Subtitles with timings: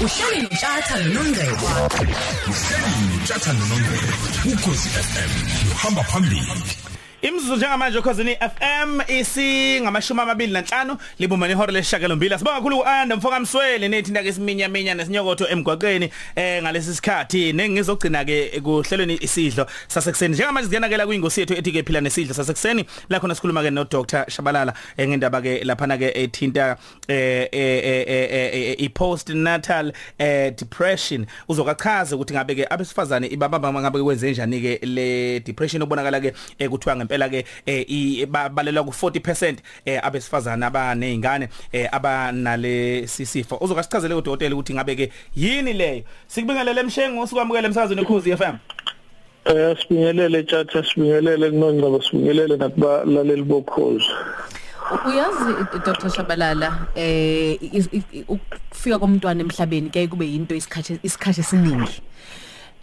[0.00, 1.66] uhleli notshatha nonongcebo
[2.50, 5.32] uhleli utshatha nonongcebo ukhosi FM
[5.72, 6.52] uhamba phambili.
[7.24, 12.38] Imzuzu njengamanje ukhosini FM isingamashumi amabili nanhlanu libumene ihora lesishagalombili.
[12.38, 17.52] Sibonga kakhulu uAnda mfoka Mswele nethinda ke siminya minya nesinyokotho emgwaqeni eh ngalesi sikhathi.
[17.52, 20.34] Nengizogcina ke kuhlelweni isidlo sasekuseni.
[20.34, 24.26] Njengamanje siyanakela kwingosi yethu ethi ke phila nesidlo sasekuseni la khona sikhuluma ke no Dr
[24.28, 26.76] Shabalala ngendaba ke laphana ke ethinta
[27.08, 31.26] eh eh i postnatal eh depression.
[31.48, 37.13] Uzokachaza ukuthi ngabe ke abesifazane ibabamba ngabe kwenze njani ke le depression obonakala ke ekuthiwa
[37.14, 37.44] ngempela ke
[38.22, 39.58] ibalelwa ku 40%
[40.02, 41.48] abesifazana abanezingane
[41.92, 46.02] abanale sisifo uzokasichazele udokotela ukuthi ngabe ke yini leyo?
[46.26, 48.56] Sikubingelele emshengo usukwamukela emsakazweni ekhozi FM
[49.46, 54.10] Eh sibingelele tjatha sibingelele kunongcebo sibingelele nakubalaleli bokhozi.
[55.06, 55.52] Uyazi
[55.84, 56.10] Dr.
[56.10, 57.58] Shabalala eh
[58.28, 62.00] ukufika komntwana emhlabeni ke kube into isikhathi isikhathi esiningi.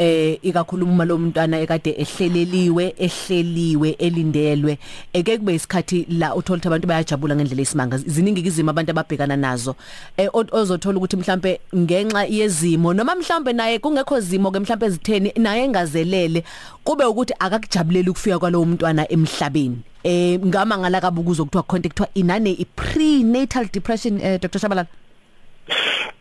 [0.02, 4.78] Eh ikakhulu uma lo mntwana ekade ehleleliwe ehleliwe elindelwe.
[5.14, 7.98] Eke kube isikhathi la uthola abantu bayajabula ngendlela esimanga.
[7.98, 9.76] Ziningi izimo abantu ababhekana nazo.
[10.18, 15.64] Eh ozothola ukuthi mhlambe ngenxa yezimo noma mhlambe naye kungekho zimo ke mhlambe ezitheni naye
[15.66, 16.44] engazelele
[16.84, 19.78] kube ukuthi akakujabulela ukufika kwalowo mntwana emhlabeni.
[20.04, 25.01] Eh ngama ngala kabukuzo kuthiwa contact kuthiwa inane i prenatal depression eh Dr Shabalala?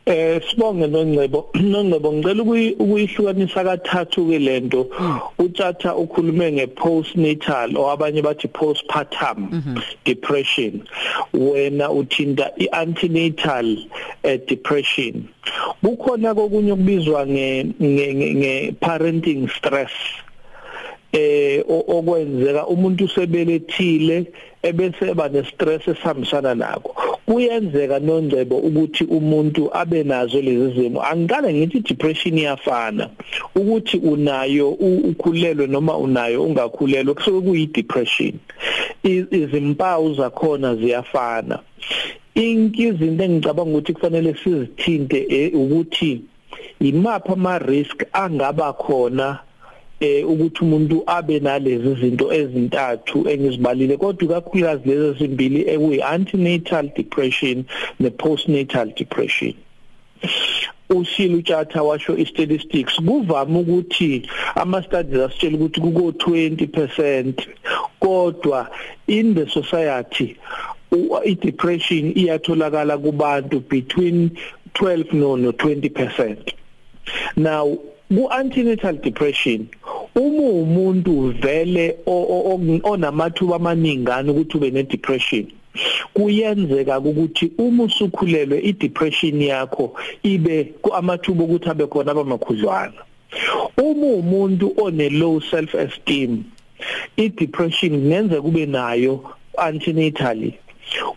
[0.07, 4.89] Eh sibonge nongcebo nongcebo ngicela ukuyihlukanisa kathathu ke lento
[5.39, 9.51] uthatha ukhulume ngepostnatal owabanye bathi postpartum
[10.05, 10.83] depression.
[11.33, 13.77] Wena uthinta iantenatal
[14.49, 15.29] depression.
[15.85, 19.93] Kukhona kokunye okubizwa nge parenting stress.
[21.13, 24.27] Eh okwenzeka umuntu usebelethile
[24.63, 26.95] ebese eba nestress esihambisana nakho.
[27.27, 31.03] Kuyenzeka nongcebo ukuthi umuntu abe nazo lezi zimo.
[31.03, 33.11] Angikale ngithi depression iyafana.
[33.55, 38.33] Ukuthi unayo ukhulelwe noma unayo ungakhulelwe kusuke kuyi depression
[39.03, 41.59] izimpawu zakhona ziyafana.
[42.35, 46.21] Inkizinto engicabanga ukuthi kufanele sizithinte ukuthi
[46.81, 49.39] imapha ama risk angaba khona
[50.01, 57.65] eh ukuthi umuntu abe nalezi zinto ezintathu engizibalile kodwa kakhulukazi lezi zimbili ekuyi antenatal depression
[58.01, 59.55] ne postnatal depression.
[60.91, 67.33] Ushilo utshatha washo i-statistics kuvama ukuthi ama-studies asitshela ukuthi kuko 20%
[68.01, 68.69] kodwa
[69.07, 70.37] in the society
[71.25, 74.31] i-depression iyatholakala kubantu between
[74.75, 76.55] 12 no no 20%
[77.37, 77.79] now
[78.11, 79.69] ku-antenatal depression
[80.15, 85.47] uma umuntu vele onamathuba amaningana ukuthi ube ne-depression
[86.15, 93.01] kuyenzeka ukuthi uma usukhulelwe i-depression yakho ibe amathuba ukuthi abe khona abamakhudlwana.
[93.79, 96.45] Uma umuntu one low self esteem
[97.17, 99.23] i-depression kungenzeka kube nayo
[99.57, 100.59] antenatally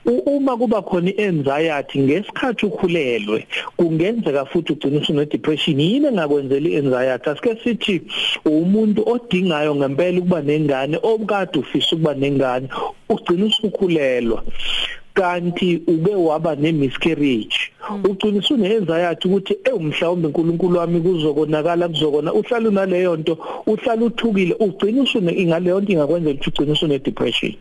[0.06, 3.47] uma kuba khona ianxiety ngesikhathi ukhulelwe
[3.78, 7.29] kungenzeka futhi ugcine usune depression yini engakwenzela ianxiety?
[7.29, 8.01] Asike sithi
[8.45, 12.67] umuntu odingayo ngempela ukuba nengane obukade ufisa ukuba nengane
[13.09, 14.44] ugcina usukhulelwa.
[15.13, 17.72] Kanti ube waba nemiscarriage.
[18.09, 22.33] Ugcina usuneenzayathi ukuthi ewumhlawumbe uNkulunkulu wami kuzokonakala kuzokona.
[22.33, 27.55] Uhlala unaleyo nto uhlala uthukile ugcina usune ingaleyo nto ingakwenzela ukuthi ugcina usune depression.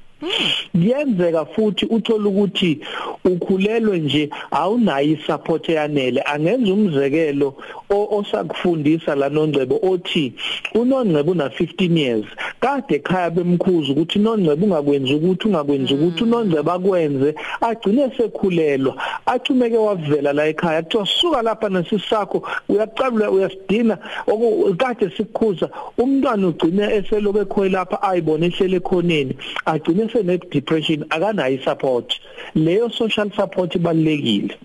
[0.72, 2.80] Kuyenzeka futhi uthola ukuthi
[3.24, 6.22] ukhulelwe nje awunayo isupport eyanele.
[6.32, 7.54] Angenza umzekelo
[7.90, 10.32] osakufundisa la nongcebo othi
[10.74, 12.26] unongcebo una 15 years.
[12.60, 17.34] Kade ekhaya bemkhuza ukuthi nongcebo ungakwenza ukuthi ungakwenza ukuthi unongcebo akwenze.
[17.60, 18.94] Agcine sekhulelwa
[19.26, 19.76] athumeke
[20.12, 20.82] wavela la ekhaya.
[20.82, 28.80] Kuthiwa suka lapha nesisakho uyacabula uyasidina okade sikukhuza umntwana ugcine eseloku ekhoyi lapha ayibone ehlele
[28.80, 29.36] khoneni
[29.66, 32.20] agcine sene depression akanayo support
[32.54, 34.56] leyo social support ibalekile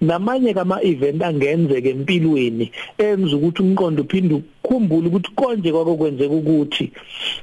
[0.00, 6.92] namanye kama event angenzeka empilweni enza ukuthi umqondo uphinde ukukhumbula ukuthi konje kwako kwenzeka ukuthi.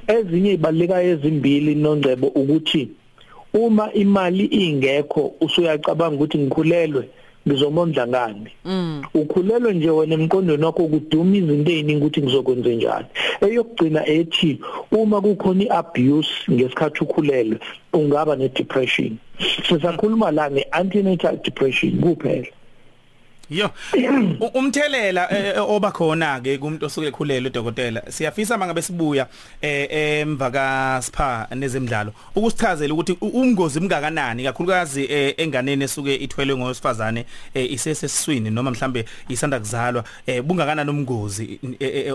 [0.06, 2.88] Ezinye ibaleka ezimbili nongcebo ukuthi
[3.54, 7.08] uma imali ingekho usuyacabanga ukuthi ngikhulelwe.
[7.48, 8.50] Ngizomondla ngani?
[9.14, 13.06] Ukhulelwe nje wena emqondweni wakho kuduma izinto eziningi ukuthi ngizokwenza njani.
[13.40, 14.60] Eyokugcina ethi
[14.92, 17.58] uma kukhona iabuse ngesikhathi ukhulelwe
[17.92, 19.16] ungaba nedepression.
[19.68, 22.46] Sisakhuluma la ngeantenatal depression kuphela.
[23.50, 23.70] Yo.
[24.54, 28.02] Umthelela eh, eh, oba khona ke kumuntu osuke ekhulelwe dokotela.
[28.08, 29.26] Siyafisa mangabe sibuya
[29.62, 32.12] eh emva ka spa nezemidlalo.
[32.36, 37.24] Ukusichazela ukuthi umngozi mngakanani kakhulukazi enganeni esuke ithwelwe ngowesifazane
[37.54, 40.04] eh, isesesiswini noma mhlambe isanda kuzalwa
[40.44, 41.60] bungakanani umngozi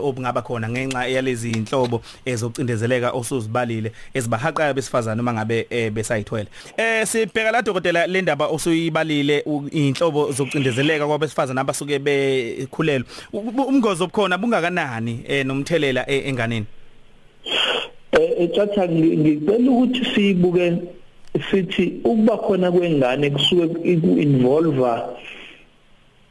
[0.02, 6.48] obungaba khona ngenxa yalezi inhlobo ezocindezeleka osuzibalile ezibahaqayo besifazane uma ngabe besayithwele.
[6.78, 13.06] Eh sibheka la dokotela le ndaba osuyibalile inhlobo zokucindezeleka kwabesifazane abasuke bekhulelwe.
[13.34, 16.66] U- u- Umngozi obukhona bungakanani eh nomthelela eh, enganeni?
[18.12, 20.74] eh etsatha ngicela ukuthi sibuke
[21.50, 24.86] sithi ukuba khona kwengane kusuke ku involve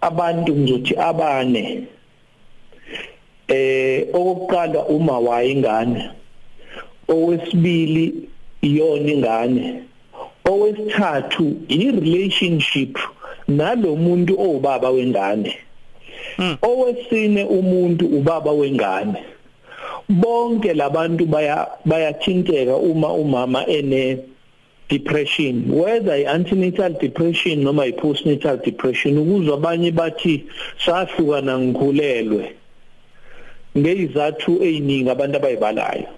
[0.00, 1.84] abantu ngizothi abane
[3.48, 6.10] eh okokuqala uma wayingane
[7.08, 8.28] owesibili
[8.62, 9.82] iyona ingane
[10.44, 12.98] owesithathu i-relationship
[13.58, 15.52] nalomuntu owubaba wengane.
[16.62, 19.20] Owesine umuntu ubaba wengane.
[20.08, 24.18] Bonke labantu baya bayathinteka uma umama ene
[24.88, 25.64] depression.
[25.68, 30.44] Whether i-antenatal depression noma i-postnatal depression ukuzwa abanye bathi
[30.84, 32.44] sahlukana ngikhulelwe
[33.78, 36.08] ngezathu eziningi abantu abayibalayo.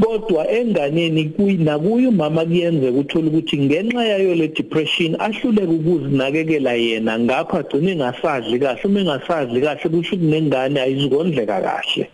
[0.00, 7.18] Kodwa enganeni kunakuyo umama kuyenzeka uthola ukuthi ngenxa yayo le depression ahluleke ukuzinakekela yena.
[7.18, 12.04] Ngakho agcine engasadli kahle uma engasadli kahle kusho ukuthi nengane ayizikondleka kahle.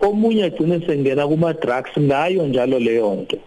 [0.00, 3.38] Omunye agcine sengena kuma drugs ngayo njalo leyo nto.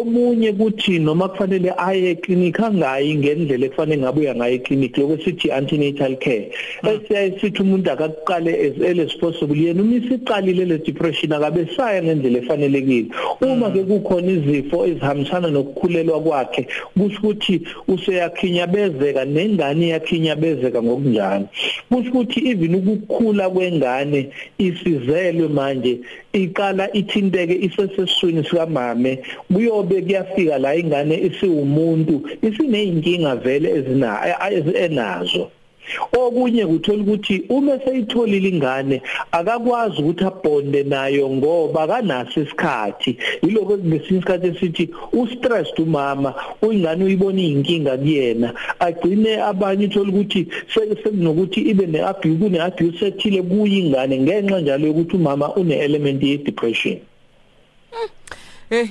[0.00, 5.50] Omunye kuthi noma kufanele aye eclinic angayi ngendlela ekufanele ngabe uya ngayo eclinic lokho sithi
[5.50, 6.50] antenatal care.
[6.82, 12.38] Esiyayithi umuntu akaqale as early as possible yena uma isiqalile le depression akabe saya ngendlela
[12.38, 13.10] efanelekile.
[13.40, 21.48] Uma ke kukhona izifo ezihambisana nokukhulelwa kwakhe kusho ukuthi useyakhinyabezeka nengane yakhinyabezeka ngokunjalo.
[21.90, 26.00] Kusho ukuthi even ukukhula kwengane isizelwe manje
[26.42, 29.12] iqala ithinteke isesesiswini sikamame
[29.52, 34.08] kuyobe kuyafika la ingane isiwumuntu isineyinkinga vele ezina
[34.84, 35.50] enazo.
[36.12, 39.02] Okunye kuthola ukuthi uma seyitholile ingane
[39.32, 43.18] akakwazi ukuthi abonde nayo ngoba kanaso isikhathi.
[43.42, 48.54] Yiloko ngesinye isikhathi esithi ustressed umama uyingane uyibona inkinga kuyena.
[48.80, 55.74] Agcine abanye uthola ukuthi sekunokuthi ibe neabuse kuneabuse ethile kuyingane ngenxa njalo yokuthi umama une
[55.74, 56.98] element ye depression
[58.70, 58.88] Eh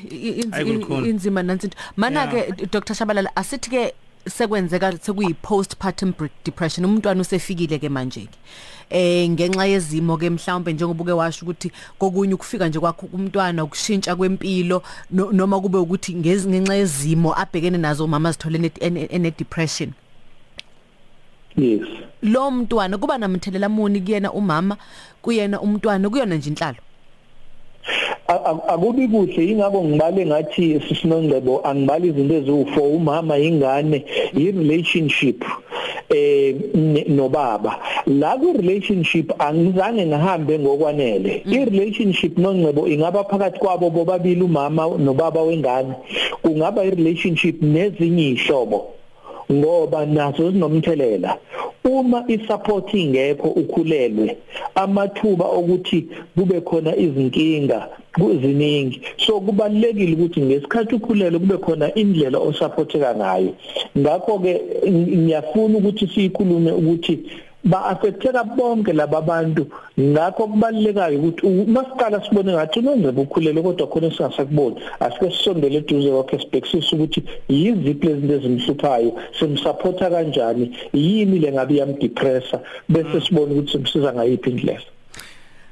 [0.52, 1.10] Ayi, kulukhuni.
[1.10, 1.78] inzima nansi into.
[1.96, 2.94] Mana ke Dr.
[2.96, 3.94] Shabalala asithi ke
[4.30, 8.38] sekwenzeka sekuyi postpartum bre- depression umntwana usefikile ke manje ke.
[8.90, 14.16] Eh ngenxa yezimo ke mhlawumbe njengoba uke washo ukuthi kokunye ukufika nje kwakho umntwana ukushintsha
[14.16, 19.92] kwempilo no- noma kube ukuthi ngezi- ngenxa yezimo abhekene nazo umama sithole ene depression.
[21.58, 21.82] yes
[22.22, 24.78] Lo mntwana kuba namthelela muni kuyena umama
[25.22, 26.78] kuyena umntwana kuyona nje inhlalo.
[28.68, 29.46] Akubi kuhle.
[29.46, 34.04] Ingakho ngibale ngathi sisinongcebo angibali izinto eziwu4 umama ingane
[34.36, 35.44] i-relationship
[36.10, 37.80] eh ne- nobaba.
[38.08, 41.44] La ku relationship angizange ngahambe ngokwanele.
[41.46, 45.94] I-relationship nongcebo ingaba phakathi kwabo bobabili umama nobaba wengane.
[46.42, 48.94] Kungaba i-relationship nezinye ihlobo
[49.52, 51.38] ngoba nazo zinomthelela.
[51.88, 54.38] Uma isupport ingekho ukhulelwe
[54.76, 63.16] amathuba okuthi kube khona izinkinga kuziningi so kubalekile ukuthi ngesikhathi ukhulelwe kube khona indlela osupporteka
[63.16, 63.52] ngayo.
[63.98, 67.20] Ngakho ke ngiyafuna ukuthi siyikhulume ukuthi
[67.72, 69.68] ba-affecteka bonke laba bantu
[70.00, 74.76] ngakho kubalulekayo ukuthi u- masiqala sibone ngathi unongceba ukhulele kodwa khona singasakuboni.
[75.00, 81.74] Asike sisondele eduze kwakhe sibhekisise ukuthi yiziphi lezi zinto ezimhluphayo simsupporta kanjani yini le ngabe
[81.76, 82.58] iyamdepressa
[82.90, 84.97] bese sibone ukuthi simsiza ngayiphi indlela.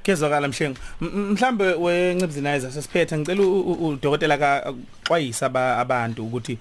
[0.06, 0.78] Kezwakala mshengu.
[1.02, 4.74] M- m- Mhlambe wencibzinizer sesiphethe ngicela udokotela ka
[5.08, 6.58] xwayisa aba- abantu ukuthi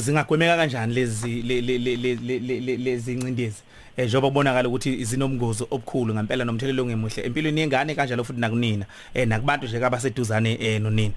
[0.00, 3.62] zingagwemeka kanjani lezi le- le- le- le- le- le- le- lezi incindezi.
[3.96, 9.28] Eh njoba kubonakala ukuthi zinomngozi obukhulu ngempela nomthelelo ongemuhle empilweni yengane kanjalo futhi nakunina eh
[9.28, 11.14] nakubantu nje abaseduzane eh nonina.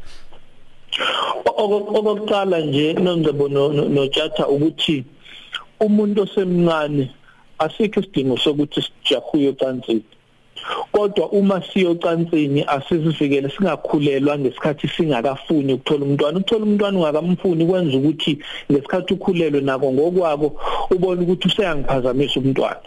[1.56, 5.06] Oko- okokuqala nje nongcebo no- no- nothatha ukuthi
[5.80, 7.12] umuntu osemncane
[7.60, 10.04] asikho isidingo sokuthi sijahuye ocansini
[10.92, 16.40] kodwa uma siyocansini asisivikele singakhulelwa ngesikhathi singakafuni ukuthola umntwana.
[16.40, 18.40] Ukuthola umntwana ungakamfuni kwenza ukuthi
[18.72, 20.60] ngesikhathi ukhulelwe nako ngokwako
[20.92, 22.82] ubone ukuthi useyangiphazamisa umntwana.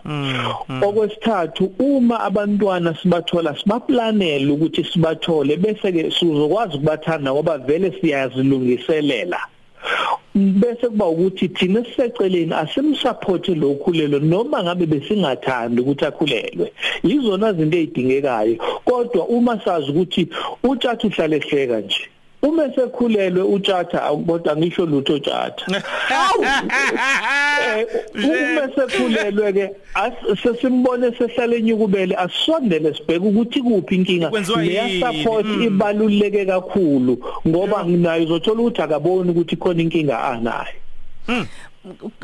[0.82, 9.40] Okwesithathu uma abantwana sibathola sibaplanele ukuthi sibathole bese ke sizokwazi ukubathanda ngoba vele siyazilungiselela.
[10.34, 16.72] Bese kuba ukuthi thina siseceleni asimsupport lo khulelo noma ngabe besingathandi ukuthi akhulelwe.
[17.04, 20.28] Yizona izinto ezidingekayo kodwa uma sazi ukuthi
[20.62, 22.11] utshatha uhlale hleka nje
[22.42, 25.82] uma sekhulelwe utshatha kodwa ngisho lutho tshatha.
[27.62, 29.70] Eh, uma sekhulelwe ke
[30.42, 34.30] sesimbone sehlale enyukubele asondele sibheke ukuthi kuphi inkinga.
[34.56, 35.62] Leya support Mm.
[35.62, 37.18] ibaluleke kakhulu
[37.48, 40.74] ngoba nayo uzothola ukuthi akaboni ukuthi khona inkinga anayo.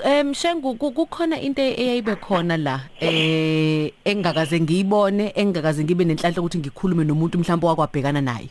[0.05, 6.59] Em Shengu ku- kukhona into eyayibe khona la eh engakaze ngiyibone engakaze ngibe nenhlanhla ukuthi
[6.59, 8.49] ngikhulume nomuntu mhlawumbe wakwabhekana nayo.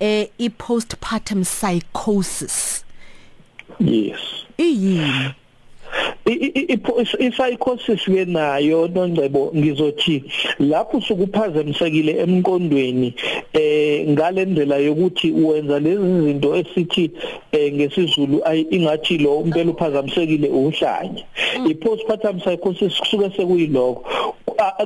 [0.00, 2.84] Eh i postpartum psychosis.
[3.78, 4.18] Yes.
[4.58, 5.34] Iyini?
[6.30, 10.24] I-psychosis ke nayo nongcebo ngizothi
[10.58, 13.14] lapho usukuphazamisekile emqondweni
[13.52, 17.10] eh ngalendlela yokuthi wenza lezi zinto esithi
[17.52, 21.24] eh, ngesizulu ingathi lo impela uphazamisekile uhlanye
[21.70, 24.04] i-postpartum psychosis kusuke sekuyiloko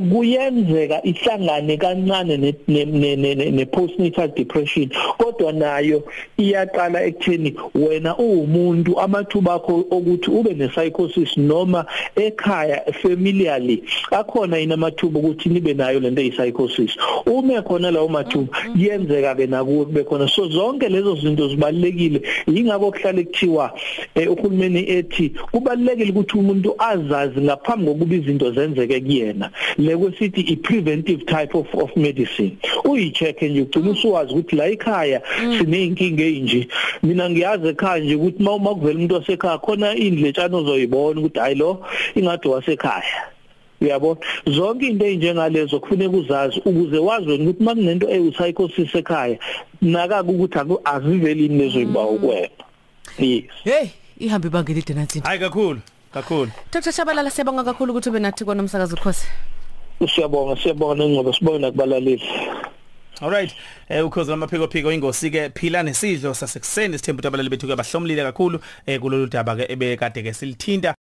[0.00, 4.88] kuyenzeka ihlangane kancane ne- ne- ne- ne- ne- ne-postnatal depression.
[5.18, 6.02] Kodwa nayo
[6.38, 11.86] iyaqala ekutheni wena uwumuntu amathuba akho okuthi ube ne-psychosis noma
[12.16, 16.96] ekhaya familiarly akhona yini amathuba ukuthi nibe nayo lento eyi-psychosis?
[17.26, 20.28] Ume khona lawo mathuba yenzeka ke nakuwe kube khona.
[20.28, 23.72] So zonke lezo zinto zibalekile yingakho kuhlale kuthiwa
[24.14, 29.50] eh, uhulumeni ethi kubalekile ukuthi umuntu azazi ngaphambi kokuba izinto zenzeke kuyena.
[29.86, 32.56] Lekwesithi i-preventive type of, of medicine.
[32.84, 35.22] Uyi-check nje ugcina usuwazi ukuthi la ekhaya
[35.58, 36.68] sineyinkinga eyinje.
[37.02, 41.54] Mina ngiyazi ekhaya nje ukuthi uma uma kuvela umuntu wasekhaya khona indletshana ozoyibona ukuthi hayi
[41.54, 43.22] lo ingadi wasekhaya.
[43.80, 44.20] Uyabona?
[44.46, 49.38] Zonke into ezinjengalezo kufuneka uzazi ukuze wazi wena ukuthi makunento eyi-psychosis ekhaya
[49.82, 52.48] nakaka ukuthi aku- aziveli ini lezo yibawo kuwena
[53.18, 53.44] yes.
[53.64, 53.88] Hey
[54.18, 55.20] ihambe ibanga elide nathi.
[55.20, 55.80] Hayi kakhulu
[56.14, 56.50] kakhulu.
[56.72, 59.26] Dr Shabalala siyabonga kakhulu ukuthi ube nathi kona umsakazo ukhosi
[60.08, 62.20] siyabonga siyabonga nengcobo sibonge nakubalaleli.
[63.22, 63.54] Alright
[63.88, 68.22] eh ukhozi lamaphiko phiko ingosi ke phila nesidlo sasekuseni sithemba ukuthi abalali bethu ke bahlomlile
[68.26, 70.92] kakhulu eh kulolu daba ke ebekade ke silithinta.